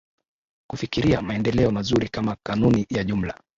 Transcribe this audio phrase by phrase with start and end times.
[0.69, 3.39] kufikiria maendeleo mazuri Kama kanuni ya jumla